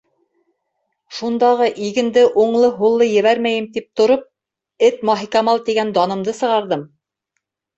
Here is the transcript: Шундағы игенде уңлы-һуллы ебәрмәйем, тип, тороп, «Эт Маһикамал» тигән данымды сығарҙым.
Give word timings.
Шундағы 1.17 1.67
игенде 1.87 2.23
уңлы-һуллы 2.43 3.09
ебәрмәйем, 3.09 3.67
тип, 3.77 3.87
тороп, 4.01 4.25
«Эт 4.89 5.07
Маһикамал» 5.11 5.63
тигән 5.69 5.93
данымды 5.99 6.37
сығарҙым. 6.41 6.89